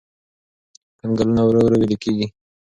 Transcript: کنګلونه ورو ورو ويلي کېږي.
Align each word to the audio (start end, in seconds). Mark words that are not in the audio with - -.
کنګلونه 0.99 1.41
ورو 1.45 1.61
ورو 1.63 1.75
ويلي 1.79 1.97
کېږي. 2.03 2.27